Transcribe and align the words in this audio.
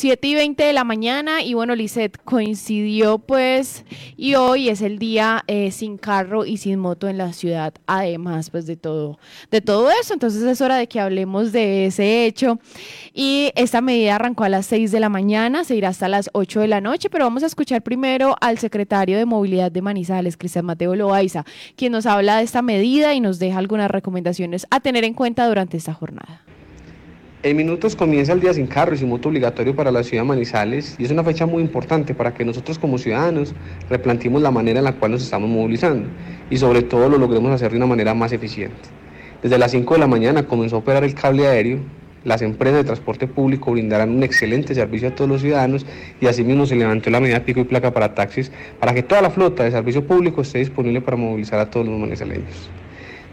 7 0.00 0.28
y 0.28 0.34
20 0.34 0.64
de 0.64 0.72
la 0.72 0.82
mañana 0.82 1.42
y 1.42 1.52
bueno, 1.52 1.74
Lisette 1.74 2.16
coincidió 2.24 3.18
pues 3.18 3.84
y 4.16 4.34
hoy 4.34 4.70
es 4.70 4.80
el 4.80 4.98
día 4.98 5.44
eh, 5.46 5.70
sin 5.72 5.98
carro 5.98 6.46
y 6.46 6.56
sin 6.56 6.78
moto 6.78 7.06
en 7.06 7.18
la 7.18 7.34
ciudad, 7.34 7.74
además 7.86 8.48
pues 8.48 8.64
de 8.64 8.78
todo, 8.78 9.18
de 9.50 9.60
todo 9.60 9.90
eso, 9.90 10.14
entonces 10.14 10.42
es 10.42 10.62
hora 10.62 10.76
de 10.76 10.86
que 10.86 11.00
hablemos 11.00 11.52
de 11.52 11.84
ese 11.84 12.24
hecho 12.24 12.58
y 13.12 13.52
esta 13.56 13.82
medida 13.82 14.14
arrancó 14.14 14.44
a 14.44 14.48
las 14.48 14.64
6 14.64 14.90
de 14.90 15.00
la 15.00 15.10
mañana, 15.10 15.64
se 15.64 15.76
irá 15.76 15.90
hasta 15.90 16.08
las 16.08 16.30
8 16.32 16.60
de 16.60 16.68
la 16.68 16.80
noche, 16.80 17.10
pero 17.10 17.26
vamos 17.26 17.42
a 17.42 17.46
escuchar 17.46 17.82
primero 17.82 18.36
al 18.40 18.56
secretario 18.56 19.18
de 19.18 19.26
Movilidad 19.26 19.70
de 19.70 19.82
Manizales, 19.82 20.38
Cristian 20.38 20.64
Mateo 20.64 20.96
Loaiza, 20.96 21.44
quien 21.76 21.92
nos 21.92 22.06
habla 22.06 22.38
de 22.38 22.44
esta 22.44 22.62
medida 22.62 23.12
y 23.12 23.20
nos 23.20 23.38
deja 23.38 23.58
algunas 23.58 23.90
recomendaciones 23.90 24.66
a 24.70 24.80
tener 24.80 25.04
en 25.04 25.12
cuenta 25.12 25.46
durante 25.46 25.76
esta 25.76 25.92
jornada. 25.92 26.40
En 27.42 27.56
minutos 27.56 27.96
comienza 27.96 28.34
el 28.34 28.40
día 28.40 28.52
sin 28.52 28.66
carro 28.66 28.94
y 28.94 28.98
sin 28.98 29.08
moto 29.08 29.30
obligatorio 29.30 29.74
para 29.74 29.90
la 29.90 30.02
ciudad 30.02 30.24
de 30.24 30.28
Manizales 30.28 30.94
y 30.98 31.06
es 31.06 31.10
una 31.10 31.24
fecha 31.24 31.46
muy 31.46 31.62
importante 31.62 32.14
para 32.14 32.34
que 32.34 32.44
nosotros 32.44 32.78
como 32.78 32.98
ciudadanos 32.98 33.54
replanteemos 33.88 34.42
la 34.42 34.50
manera 34.50 34.80
en 34.80 34.84
la 34.84 34.92
cual 34.92 35.12
nos 35.12 35.22
estamos 35.22 35.48
movilizando 35.48 36.06
y 36.50 36.58
sobre 36.58 36.82
todo 36.82 37.08
lo 37.08 37.16
logremos 37.16 37.50
hacer 37.50 37.70
de 37.70 37.78
una 37.78 37.86
manera 37.86 38.12
más 38.12 38.32
eficiente. 38.32 38.76
Desde 39.42 39.56
las 39.56 39.70
5 39.70 39.94
de 39.94 40.00
la 40.00 40.06
mañana 40.06 40.42
comenzó 40.42 40.76
a 40.76 40.78
operar 40.80 41.02
el 41.02 41.14
cable 41.14 41.48
aéreo, 41.48 41.78
las 42.24 42.42
empresas 42.42 42.76
de 42.80 42.84
transporte 42.84 43.26
público 43.26 43.72
brindarán 43.72 44.10
un 44.10 44.22
excelente 44.22 44.74
servicio 44.74 45.08
a 45.08 45.14
todos 45.14 45.30
los 45.30 45.40
ciudadanos 45.40 45.86
y 46.20 46.26
asimismo 46.26 46.66
se 46.66 46.76
levantó 46.76 47.08
la 47.08 47.20
medida 47.20 47.40
pico 47.40 47.60
y 47.60 47.64
placa 47.64 47.90
para 47.90 48.14
taxis 48.14 48.52
para 48.78 48.92
que 48.92 49.02
toda 49.02 49.22
la 49.22 49.30
flota 49.30 49.64
de 49.64 49.70
servicio 49.70 50.06
público 50.06 50.42
esté 50.42 50.58
disponible 50.58 51.00
para 51.00 51.16
movilizar 51.16 51.58
a 51.58 51.70
todos 51.70 51.86
los 51.86 51.98
manizaleños. 51.98 52.68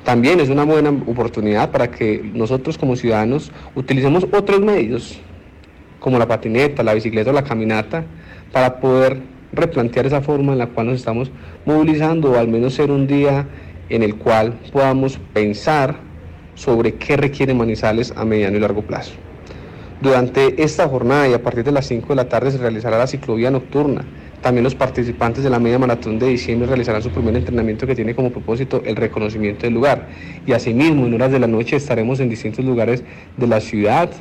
También 0.03 0.39
es 0.39 0.49
una 0.49 0.63
buena 0.63 0.89
oportunidad 0.89 1.71
para 1.71 1.91
que 1.91 2.21
nosotros 2.33 2.77
como 2.77 2.95
ciudadanos 2.95 3.51
utilicemos 3.75 4.25
otros 4.31 4.61
medios, 4.61 5.19
como 5.99 6.17
la 6.17 6.27
patineta, 6.27 6.83
la 6.83 6.93
bicicleta 6.93 7.31
o 7.31 7.33
la 7.33 7.43
caminata, 7.43 8.05
para 8.51 8.79
poder 8.79 9.19
replantear 9.51 10.05
esa 10.05 10.21
forma 10.21 10.53
en 10.53 10.59
la 10.59 10.67
cual 10.67 10.87
nos 10.87 10.97
estamos 10.97 11.31
movilizando 11.65 12.31
o 12.31 12.37
al 12.37 12.47
menos 12.47 12.73
ser 12.73 12.91
un 12.91 13.07
día 13.07 13.47
en 13.89 14.03
el 14.03 14.15
cual 14.15 14.53
podamos 14.71 15.19
pensar 15.33 15.95
sobre 16.55 16.95
qué 16.95 17.17
requiere 17.17 17.53
Manizales 17.53 18.13
a 18.15 18.25
mediano 18.25 18.57
y 18.57 18.59
largo 18.59 18.81
plazo. 18.81 19.13
Durante 20.01 20.63
esta 20.63 20.87
jornada 20.87 21.27
y 21.27 21.33
a 21.33 21.41
partir 21.41 21.63
de 21.63 21.71
las 21.71 21.87
5 21.87 22.09
de 22.09 22.15
la 22.15 22.29
tarde 22.29 22.51
se 22.51 22.57
realizará 22.57 22.97
la 22.97 23.07
ciclovía 23.07 23.49
nocturna 23.49 24.05
también 24.41 24.63
los 24.63 24.75
participantes 24.75 25.43
de 25.43 25.49
la 25.49 25.59
media 25.59 25.79
maratón 25.79 26.19
de 26.19 26.27
diciembre 26.27 26.67
realizarán 26.67 27.01
su 27.01 27.09
primer 27.09 27.35
entrenamiento 27.35 27.87
que 27.87 27.95
tiene 27.95 28.13
como 28.13 28.31
propósito 28.31 28.83
el 28.85 28.95
reconocimiento 28.95 29.63
del 29.63 29.73
lugar. 29.73 30.07
Y 30.45 30.53
asimismo, 30.53 31.07
en 31.07 31.15
horas 31.15 31.31
de 31.31 31.39
la 31.39 31.47
noche 31.47 31.75
estaremos 31.75 32.19
en 32.19 32.29
distintos 32.29 32.63
lugares 32.63 33.03
de 33.35 33.47
la 33.47 33.59
ciudad 33.59 34.11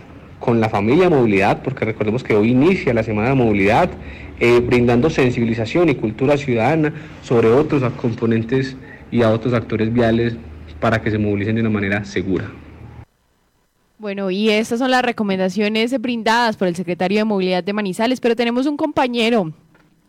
con 0.41 0.59
la 0.59 0.69
familia 0.69 1.11
movilidad, 1.11 1.63
porque 1.63 1.85
recordemos 1.85 2.25
que 2.25 2.35
hoy 2.35 2.51
inicia 2.51 2.95
la 2.95 3.03
Semana 3.03 3.29
de 3.29 3.35
Movilidad, 3.35 3.91
eh, 4.41 4.61
brindando 4.61 5.11
sensibilización 5.11 5.91
y 5.91 5.95
cultura 5.95 6.37
ciudadana 6.37 6.93
sobre 7.23 7.49
otros 7.49 7.83
componentes 7.95 8.77
y 9.11 9.23
a 9.23 9.31
otros 9.31 9.55
actores 9.55 9.93
viales 9.93 10.37
para 10.81 11.03
que 11.03 11.11
se 11.11 11.19
movilicen 11.19 11.57
de 11.57 11.61
una 11.61 11.71
manera 11.71 12.05
segura. 12.05 12.51
Bueno, 13.98 14.30
y 14.30 14.50
estas 14.50 14.78
son 14.78 14.91
las 14.91 15.02
recomendaciones 15.02 15.98
brindadas 15.98 16.58
por 16.58 16.69
el 16.69 16.77
secretario 16.77 17.16
de 17.19 17.25
Movilidad 17.25 17.64
de 17.64 17.72
Manizales, 17.72 18.20
pero 18.20 18.36
tenemos 18.36 18.66
un 18.66 18.77
compañero 18.77 19.55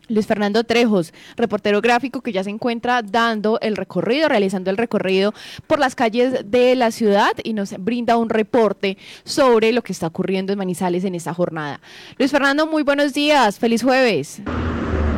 Luis 0.08 0.26
Fernando 0.26 0.62
Trejos, 0.64 1.14
reportero 1.36 1.80
gráfico 1.80 2.20
que 2.20 2.32
ya 2.32 2.44
se 2.44 2.50
encuentra 2.50 3.00
dando 3.00 3.58
el 3.62 3.76
recorrido, 3.76 4.28
realizando 4.28 4.70
el 4.70 4.76
recorrido 4.76 5.32
por 5.66 5.78
las 5.78 5.94
calles 5.94 6.50
de 6.50 6.74
la 6.74 6.90
ciudad 6.90 7.32
y 7.42 7.54
nos 7.54 7.78
brinda 7.78 8.18
un 8.18 8.28
reporte 8.28 8.98
sobre 9.24 9.72
lo 9.72 9.80
que 9.80 9.92
está 9.92 10.06
ocurriendo 10.06 10.52
en 10.52 10.58
Manizales 10.58 11.04
en 11.04 11.14
esta 11.14 11.32
jornada. 11.32 11.80
Luis 12.18 12.30
Fernando, 12.30 12.66
muy 12.66 12.82
buenos 12.82 13.14
días, 13.14 13.58
feliz 13.58 13.82
jueves. 13.82 14.42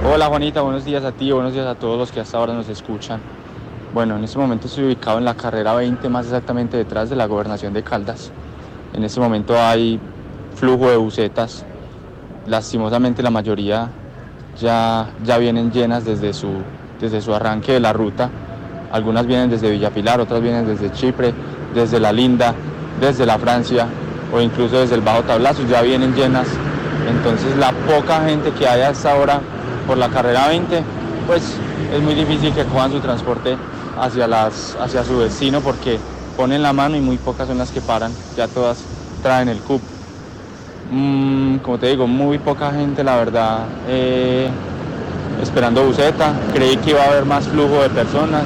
Hola 0.05 0.27
Juanita, 0.27 0.61
buenos 0.61 0.85
días 0.85 1.03
a 1.03 1.11
ti, 1.11 1.33
buenos 1.33 1.55
días 1.55 1.67
a 1.67 1.75
todos 1.75 1.99
los 1.99 2.13
que 2.13 2.21
hasta 2.21 2.39
ahora 2.39 2.55
nos 2.55 2.69
escuchan. 2.69 3.21
Bueno, 3.93 4.17
en 4.17 4.23
este 4.23 4.39
momento 4.39 4.69
estoy 4.69 4.85
ubicado 4.85 5.19
en 5.19 5.25
la 5.25 5.35
carrera 5.35 5.75
20, 5.75 6.09
más 6.09 6.27
exactamente 6.27 6.77
detrás 6.77 7.11
de 7.11 7.17
la 7.17 7.27
gobernación 7.27 7.73
de 7.73 7.83
Caldas. 7.83 8.31
En 8.95 9.05
este 9.05 9.21
momento 9.21 9.59
hay 9.59 10.01
flujo 10.57 10.91
de 10.91 10.97
bucetas, 10.97 11.65
lastimosamente 12.47 13.23
la 13.23 13.31
mayoría 13.31 13.89
ya, 14.61 15.11
ya 15.25 15.39
vienen 15.39 15.71
llenas 15.71 16.05
desde 16.05 16.33
su, 16.33 16.49
desde 17.01 17.21
su 17.21 17.35
arranque 17.35 17.73
de 17.73 17.81
la 17.81 17.93
ruta. 17.93 18.31
Algunas 18.93 19.27
vienen 19.27 19.51
desde 19.51 19.71
Villapilar, 19.71 20.21
otras 20.21 20.43
vienen 20.43 20.67
desde 20.67 20.91
Chipre, 20.93 21.33
desde 21.75 22.01
La 22.01 22.13
Linda, 22.13 22.55
desde 23.01 23.25
la 23.25 23.39
Francia 23.39 23.87
o 24.33 24.41
incluso 24.41 24.81
desde 24.81 24.97
el 24.97 25.01
Bajo 25.01 25.23
Tablazo, 25.23 25.65
ya 25.67 25.83
vienen 25.83 26.15
llenas. 26.15 26.49
Entonces 27.09 27.57
la 27.57 27.73
poca 27.73 28.25
gente 28.25 28.51
que 28.53 28.69
hay 28.69 28.83
hasta 28.83 29.13
ahora 29.13 29.41
por 29.87 29.99
la 29.99 30.09
carrera 30.09 30.49
20, 30.49 30.83
pues 31.27 31.57
es 31.95 32.03
muy 32.03 32.15
difícil 32.15 32.53
que 32.53 32.65
cojan 32.65 32.93
su 32.93 33.01
transporte 33.01 33.57
hacia, 33.99 34.27
las, 34.27 34.77
hacia 34.81 35.05
su 35.05 35.21
destino 35.21 35.61
porque 35.61 35.99
ponen 36.41 36.63
la 36.63 36.73
mano 36.73 36.97
y 36.97 37.03
muy 37.03 37.19
pocas 37.19 37.47
son 37.47 37.59
las 37.59 37.71
que 37.71 37.83
paran, 37.83 38.11
ya 38.35 38.49
todas 38.49 38.79
traen 39.23 39.51
el 39.51 39.59
CUP. 39.59 39.83
Mm, 40.91 41.57
como 41.59 41.79
te 41.79 41.89
digo, 41.89 42.07
muy 42.07 42.39
poca 42.39 42.73
gente, 42.73 43.05
la 43.05 43.17
verdad, 43.17 43.67
eh, 43.87 44.49
esperando 45.43 45.85
buceta. 45.85 46.33
Creí 46.55 46.79
que 46.79 46.93
iba 46.93 47.03
a 47.03 47.09
haber 47.11 47.27
más 47.27 47.47
flujo 47.47 47.83
de 47.83 47.91
personas. 47.91 48.45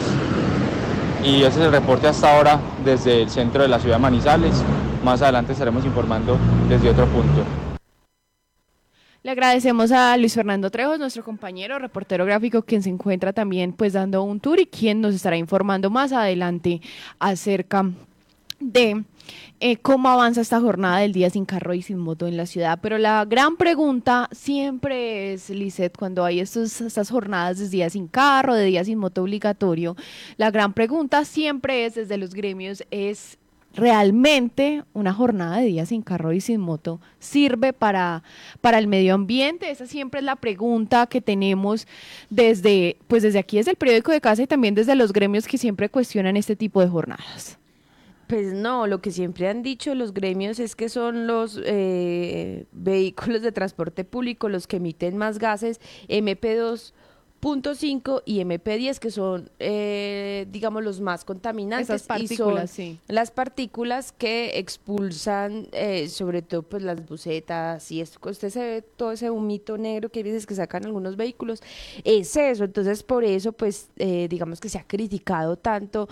Y 1.23 1.45
ese 1.45 1.61
es 1.61 1.67
el 1.67 1.71
reporte 1.71 2.09
hasta 2.09 2.37
ahora 2.37 2.59
desde 2.85 3.23
el 3.23 3.31
centro 3.31 3.63
de 3.63 3.69
la 3.69 3.79
ciudad 3.79 3.99
de 3.99 4.03
Manizales. 4.03 4.61
Más 5.05 5.23
adelante 5.23 5.53
estaremos 5.53 5.85
informando 5.85 6.37
desde 6.69 6.91
otro 6.91 7.07
punto. 7.07 7.74
Le 9.25 9.31
agradecemos 9.31 9.91
a 9.91 10.15
Luis 10.19 10.35
Fernando 10.35 10.71
Trejos, 10.71 10.99
nuestro 10.99 11.25
compañero 11.25 11.79
reportero 11.79 12.27
gráfico, 12.27 12.61
quien 12.61 12.83
se 12.83 12.91
encuentra 12.91 13.33
también 13.33 13.73
pues 13.73 13.95
dando 13.95 14.23
un 14.23 14.39
tour 14.39 14.61
y 14.61 14.67
quien 14.67 15.01
nos 15.01 15.15
estará 15.15 15.39
informando 15.39 15.89
más 15.89 16.13
adelante 16.13 16.83
acerca 17.19 17.91
de 18.61 19.03
eh, 19.61 19.77
cómo 19.79 20.11
avanza 20.11 20.43
esta 20.43 20.61
jornada 20.61 20.99
del 20.99 21.15
día 21.15 21.31
sin 21.31 21.47
carro 21.47 21.73
y 21.73 21.81
sin 21.81 21.97
moto 21.97 22.27
en 22.27 22.37
la 22.37 22.45
ciudad. 22.45 22.79
Pero 22.83 22.99
la 22.99 23.25
gran 23.25 23.57
pregunta 23.57 24.29
siempre 24.31 25.33
es, 25.33 25.49
Lisette, 25.49 25.97
cuando 25.97 26.23
hay 26.23 26.41
estos, 26.41 26.83
estas 26.83 27.09
jornadas 27.09 27.59
de 27.59 27.71
día 27.71 27.89
sin 27.89 28.09
carro, 28.09 28.53
de 28.53 28.67
día 28.67 28.85
sin 28.85 28.99
moto 28.99 29.23
obligatorio, 29.23 29.97
la 30.37 30.51
gran 30.51 30.75
pregunta 30.75 31.25
siempre 31.25 31.87
es 31.87 31.95
desde 31.95 32.19
los 32.19 32.35
gremios, 32.35 32.85
es 32.91 33.39
realmente 33.75 34.85
una 34.93 35.13
jornada 35.13 35.59
de 35.59 35.67
día 35.67 35.87
sin 35.87 36.03
carro 36.03 36.33
y 36.33 36.41
sin 36.41 36.61
moto 36.61 37.01
sirve 37.19 37.73
para, 37.73 38.23
para 38.61 38.79
el 38.79 38.87
medio 38.87 39.15
ambiente? 39.15 39.71
Esa 39.71 39.87
siempre 39.87 40.21
es 40.21 40.25
la 40.25 40.37
pregunta 40.37 41.07
que 41.07 41.21
tenemos 41.21 41.87
desde, 42.31 42.97
pues 43.09 43.23
desde 43.23 43.39
aquí, 43.39 43.57
desde 43.57 43.73
el 43.73 43.77
periódico 43.77 44.13
de 44.13 44.21
casa 44.21 44.43
y 44.43 44.47
también 44.47 44.75
desde 44.75 44.95
los 44.95 45.13
gremios 45.13 45.47
que 45.47 45.59
siempre 45.59 45.89
cuestionan 45.89 46.37
este 46.37 46.57
tipo 46.57 46.81
de 46.81 46.89
jornadas. 46.89 47.59
Pues 48.27 48.55
no, 48.55 48.87
lo 48.87 49.01
que 49.03 49.11
siempre 49.11 49.49
han 49.49 49.63
dicho 49.63 49.95
los 49.95 50.15
gremios 50.15 50.59
es 50.59 50.75
que 50.75 50.89
son 50.89 51.27
los 51.27 51.61
eh, 51.65 52.65
vehículos 52.73 53.43
de 53.43 53.53
transporte 53.53 54.05
público 54.05 54.49
los 54.49 54.67
que 54.67 54.77
emiten 54.77 55.19
más 55.19 55.39
gases 55.39 55.81
MP2.5 57.45 58.23
y 58.25 58.41
MP10 58.41 58.99
que 58.99 59.11
son 59.11 59.51
eh, 59.59 60.47
digamos 60.51 60.83
los 60.83 61.01
más 61.01 61.25
contaminantes 61.25 61.89
Esas 61.89 62.07
partículas, 62.07 62.71
sí. 62.71 62.99
las 63.07 63.31
partículas 63.31 64.13
que 64.13 64.59
expulsan 64.59 65.69
eh, 65.73 66.09
sobre 66.09 66.43
todo 66.43 66.63
pues 66.63 66.83
las 66.83 67.07
bucetas 67.07 67.91
y 67.91 68.01
esto. 68.01 68.19
Usted 68.29 68.51
se 68.51 68.61
ve 68.61 68.83
todo 68.83 69.13
ese 69.13 69.31
humito 69.31 69.77
negro 69.77 70.09
que 70.09 70.21
hay 70.21 70.25
veces 70.25 70.47
que 70.47 70.55
sacan 70.55 70.85
algunos 70.87 71.17
vehículos. 71.17 71.63
Es 72.03 72.37
eso. 72.37 72.65
Entonces 72.65 73.03
por 73.03 73.25
eso 73.25 73.53
pues 73.53 73.89
digamos 73.97 74.61
que 74.61 74.69
se 74.69 74.79
ha 74.79 74.85
criticado 74.85 75.57
tanto 75.57 76.09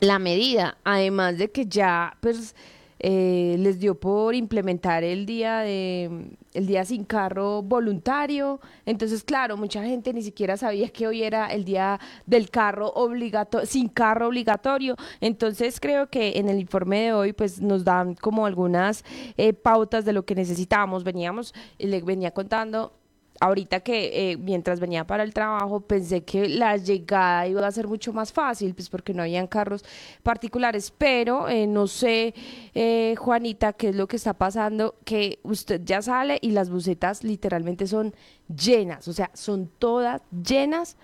la 0.00 0.18
medida, 0.18 0.78
además 0.84 1.36
de 1.36 1.50
que 1.50 1.66
ya 1.66 2.16
pues 2.20 2.54
eh, 3.02 3.56
les 3.58 3.80
dio 3.80 3.98
por 3.98 4.34
implementar 4.34 5.04
el 5.04 5.24
día 5.24 5.60
de 5.60 6.36
el 6.52 6.66
día 6.66 6.84
sin 6.84 7.04
carro 7.04 7.62
voluntario, 7.62 8.60
entonces 8.84 9.22
claro, 9.22 9.56
mucha 9.56 9.84
gente 9.84 10.12
ni 10.12 10.20
siquiera 10.20 10.56
sabía 10.56 10.88
que 10.88 11.06
hoy 11.06 11.22
era 11.22 11.46
el 11.46 11.64
día 11.64 11.98
del 12.26 12.50
carro 12.50 12.88
obligatorio, 12.88 13.66
sin 13.66 13.88
carro 13.88 14.28
obligatorio, 14.28 14.96
entonces 15.20 15.80
creo 15.80 16.08
que 16.08 16.38
en 16.38 16.48
el 16.48 16.58
informe 16.58 17.02
de 17.02 17.12
hoy 17.12 17.32
pues 17.32 17.60
nos 17.60 17.84
dan 17.84 18.16
como 18.16 18.46
algunas 18.46 19.04
eh, 19.36 19.52
pautas 19.52 20.04
de 20.04 20.12
lo 20.12 20.24
que 20.24 20.34
necesitamos, 20.34 21.04
veníamos, 21.04 21.54
le 21.78 22.02
venía 22.02 22.32
contando 22.32 22.99
ahorita 23.40 23.80
que 23.80 24.32
eh, 24.32 24.36
mientras 24.36 24.78
venía 24.78 25.06
para 25.06 25.22
el 25.22 25.34
trabajo 25.34 25.80
pensé 25.80 26.22
que 26.22 26.48
la 26.48 26.76
llegada 26.76 27.46
iba 27.48 27.66
a 27.66 27.72
ser 27.72 27.88
mucho 27.88 28.12
más 28.12 28.32
fácil, 28.32 28.74
pues 28.74 28.88
porque 28.88 29.14
no 29.14 29.22
habían 29.22 29.46
carros 29.46 29.84
particulares, 30.22 30.92
pero 30.96 31.48
eh, 31.48 31.66
no 31.66 31.86
sé, 31.86 32.34
eh, 32.74 33.14
Juanita, 33.18 33.72
qué 33.72 33.88
es 33.88 33.96
lo 33.96 34.06
que 34.06 34.16
está 34.16 34.34
pasando, 34.34 34.94
que 35.04 35.40
usted 35.42 35.80
ya 35.84 36.02
sale 36.02 36.38
y 36.42 36.50
las 36.50 36.70
bucetas 36.70 37.24
literalmente 37.24 37.86
son 37.86 38.14
llenas, 38.54 39.08
o 39.08 39.12
sea, 39.12 39.30
son 39.34 39.70
todas 39.78 40.22
llenas 40.30 40.96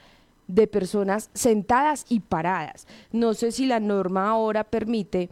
de 0.47 0.67
personas 0.67 1.31
sentadas 1.33 2.05
y 2.09 2.21
paradas. 2.21 2.87
No 3.11 3.35
sé 3.35 3.51
si 3.51 3.67
la 3.67 3.81
norma 3.81 4.29
ahora 4.29 4.63
permite 4.63 5.31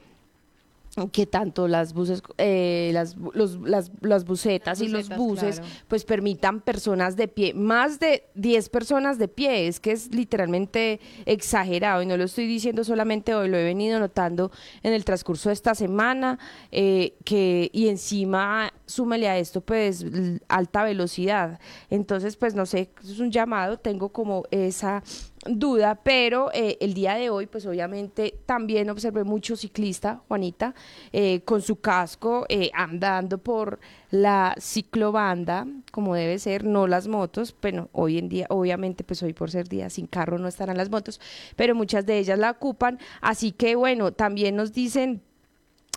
que 1.12 1.26
tanto 1.26 1.66
las 1.66 1.92
buses, 1.92 2.22
eh, 2.38 2.90
las, 2.92 3.16
los, 3.16 3.60
las, 3.60 3.90
las 4.00 4.24
bucetas 4.24 4.80
y 4.80 4.88
los 4.88 5.08
buses 5.08 5.58
claro. 5.58 5.74
pues 5.88 6.04
permitan 6.04 6.60
personas 6.60 7.16
de 7.16 7.26
pie, 7.26 7.52
más 7.52 7.98
de 7.98 8.24
10 8.34 8.68
personas 8.68 9.18
de 9.18 9.26
pie, 9.26 9.66
es 9.66 9.80
que 9.80 9.90
es 9.90 10.14
literalmente 10.14 11.00
exagerado 11.26 12.02
y 12.02 12.06
no 12.06 12.16
lo 12.16 12.24
estoy 12.24 12.46
diciendo 12.46 12.84
solamente 12.84 13.34
hoy, 13.34 13.48
lo 13.48 13.56
he 13.56 13.64
venido 13.64 13.98
notando 13.98 14.52
en 14.82 14.92
el 14.92 15.04
transcurso 15.04 15.48
de 15.48 15.54
esta 15.54 15.74
semana 15.74 16.38
eh, 16.70 17.14
que 17.24 17.70
y 17.72 17.88
encima 17.88 18.72
súmele 18.86 19.28
a 19.28 19.38
esto 19.38 19.60
pues 19.60 20.04
alta 20.48 20.84
velocidad, 20.84 21.58
entonces 21.90 22.36
pues 22.36 22.54
no 22.54 22.66
sé, 22.66 22.90
es 23.02 23.18
un 23.18 23.30
llamado, 23.30 23.78
tengo 23.78 24.10
como 24.10 24.44
esa 24.50 25.02
duda, 25.46 26.00
pero 26.02 26.50
eh, 26.52 26.78
el 26.80 26.94
día 26.94 27.14
de 27.14 27.30
hoy, 27.30 27.46
pues 27.46 27.66
obviamente 27.66 28.38
también 28.46 28.88
observé 28.90 29.24
mucho 29.24 29.56
ciclista, 29.56 30.22
Juanita, 30.28 30.74
eh, 31.12 31.42
con 31.44 31.62
su 31.62 31.76
casco, 31.76 32.46
eh, 32.48 32.70
andando 32.74 33.38
por 33.38 33.78
la 34.10 34.54
ciclobanda, 34.58 35.66
como 35.92 36.14
debe 36.14 36.38
ser, 36.38 36.64
no 36.64 36.86
las 36.86 37.08
motos, 37.08 37.54
bueno, 37.60 37.88
hoy 37.92 38.18
en 38.18 38.28
día, 38.28 38.46
obviamente, 38.48 39.04
pues 39.04 39.22
hoy 39.22 39.32
por 39.32 39.50
ser 39.50 39.68
día 39.68 39.90
sin 39.90 40.06
carro 40.06 40.38
no 40.38 40.48
estarán 40.48 40.76
las 40.76 40.90
motos, 40.90 41.20
pero 41.56 41.74
muchas 41.74 42.06
de 42.06 42.18
ellas 42.18 42.38
la 42.38 42.50
ocupan, 42.50 42.98
así 43.20 43.52
que 43.52 43.76
bueno, 43.76 44.12
también 44.12 44.56
nos 44.56 44.72
dicen 44.72 45.22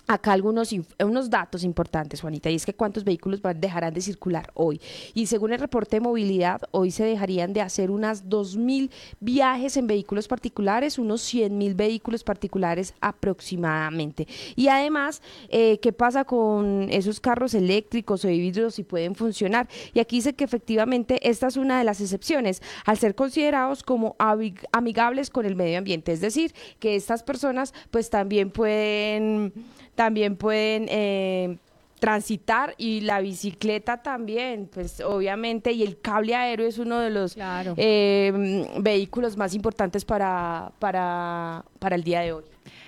acá 0.08 0.32
algunos 0.32 0.74
unos 1.04 1.30
datos 1.30 1.62
importantes, 1.64 2.22
Juanita, 2.22 2.50
y 2.50 2.54
es 2.54 2.64
que 2.66 2.74
cuántos 2.74 3.04
vehículos 3.04 3.40
dejarán 3.56 3.92
de 3.92 4.00
circular 4.00 4.50
hoy. 4.54 4.80
Y 5.14 5.26
según 5.26 5.52
el 5.52 5.60
reporte 5.60 5.96
de 5.96 6.00
movilidad, 6.00 6.62
hoy 6.70 6.90
se 6.90 7.04
dejarían 7.04 7.52
de 7.52 7.60
hacer 7.60 7.90
unas 7.90 8.24
2.000 8.28 8.90
viajes 9.20 9.76
en 9.76 9.86
vehículos 9.86 10.26
particulares, 10.26 10.98
unos 10.98 11.22
100.000 11.32 11.76
vehículos 11.76 12.24
particulares 12.24 12.94
aproximadamente. 13.00 14.26
Y 14.56 14.68
además, 14.68 15.20
eh, 15.50 15.78
¿qué 15.80 15.92
pasa 15.92 16.24
con 16.24 16.88
esos 16.90 17.20
carros 17.20 17.52
eléctricos 17.54 18.24
o 18.24 18.30
híbridos 18.30 18.76
si 18.76 18.84
pueden 18.84 19.14
funcionar? 19.14 19.68
Y 19.92 20.00
aquí 20.00 20.16
dice 20.16 20.32
que 20.32 20.44
efectivamente 20.44 21.28
esta 21.28 21.46
es 21.48 21.56
una 21.56 21.78
de 21.78 21.84
las 21.84 22.00
excepciones, 22.00 22.62
al 22.86 22.96
ser 22.98 23.14
considerados 23.14 23.82
como 23.82 24.16
amig- 24.18 24.66
amigables 24.72 25.28
con 25.28 25.44
el 25.44 25.54
medio 25.54 25.78
ambiente. 25.78 26.12
Es 26.12 26.20
decir, 26.22 26.54
que 26.78 26.96
estas 26.96 27.22
personas 27.22 27.74
pues 27.90 28.08
también 28.08 28.50
pueden 28.50 29.52
también 29.98 30.36
pueden 30.36 30.86
eh, 30.90 31.56
transitar 31.98 32.72
y 32.78 33.00
la 33.00 33.20
bicicleta 33.20 34.00
también, 34.00 34.70
pues 34.72 35.00
obviamente, 35.00 35.72
y 35.72 35.82
el 35.82 35.98
cable 36.00 36.36
aéreo 36.36 36.68
es 36.68 36.78
uno 36.78 37.00
de 37.00 37.10
los 37.10 37.34
Claro. 37.34 37.74
eh, 37.76 38.64
vehículos 38.78 39.36
más 39.36 39.54
importantes 39.56 40.04
para, 40.04 40.70
para, 40.78 41.64
para 41.80 41.96
el 41.96 42.04
día 42.04 42.20
de 42.20 42.32
hoy. 42.32 42.44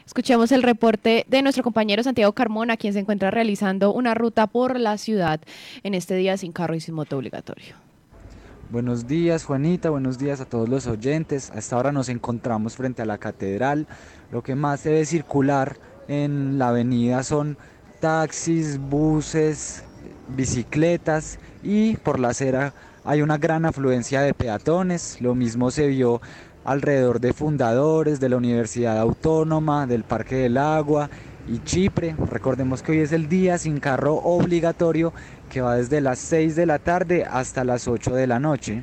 Escuchemos 0.06 0.52
el 0.52 0.62
reporte 0.62 1.24
de 1.28 1.42
nuestro 1.42 1.64
compañero 1.64 2.00
Santiago 2.04 2.32
Carmona, 2.32 2.76
quien 2.76 2.92
se 2.92 3.00
encuentra 3.00 3.32
realizando 3.32 3.92
una 3.92 4.14
ruta 4.14 4.46
por 4.46 4.78
la 4.78 4.96
ciudad 4.96 5.40
en 5.82 5.94
este 5.94 6.14
día 6.14 6.36
sin 6.36 6.52
carro 6.52 6.76
y 6.76 6.80
sin 6.80 6.94
moto 6.94 7.16
obligatorio. 7.16 7.74
Buenos 8.70 9.08
días 9.08 9.44
Juanita, 9.44 9.90
buenos 9.90 10.16
días 10.16 10.40
a 10.40 10.44
todos 10.44 10.68
los 10.68 10.86
oyentes. 10.86 11.50
A 11.50 11.58
esta 11.58 11.76
hora 11.76 11.90
nos 11.90 12.08
encontramos 12.08 12.76
frente 12.76 13.02
a 13.02 13.04
la 13.04 13.18
catedral. 13.18 13.88
Lo 14.30 14.44
que 14.44 14.54
más 14.54 14.84
debe 14.84 15.04
circular 15.06 15.76
en 16.10 16.58
la 16.58 16.70
avenida 16.70 17.22
son 17.22 17.56
taxis, 18.00 18.78
buses, 18.78 19.84
bicicletas 20.26 21.38
y 21.62 21.96
por 21.98 22.18
la 22.18 22.30
acera 22.30 22.74
hay 23.04 23.22
una 23.22 23.38
gran 23.38 23.64
afluencia 23.64 24.20
de 24.20 24.34
peatones. 24.34 25.20
Lo 25.20 25.36
mismo 25.36 25.70
se 25.70 25.86
vio 25.86 26.20
alrededor 26.64 27.20
de 27.20 27.32
fundadores 27.32 28.18
de 28.18 28.28
la 28.28 28.38
Universidad 28.38 28.98
Autónoma, 28.98 29.86
del 29.86 30.02
Parque 30.02 30.34
del 30.34 30.58
Agua 30.58 31.08
y 31.46 31.60
Chipre. 31.60 32.16
Recordemos 32.28 32.82
que 32.82 32.90
hoy 32.90 32.98
es 32.98 33.12
el 33.12 33.28
día 33.28 33.56
sin 33.56 33.78
carro 33.78 34.16
obligatorio 34.16 35.12
que 35.48 35.60
va 35.60 35.76
desde 35.76 36.00
las 36.00 36.18
6 36.18 36.56
de 36.56 36.66
la 36.66 36.80
tarde 36.80 37.24
hasta 37.24 37.62
las 37.62 37.86
8 37.86 38.16
de 38.16 38.26
la 38.26 38.40
noche. 38.40 38.82